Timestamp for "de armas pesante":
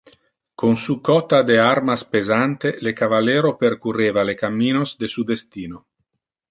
1.43-2.77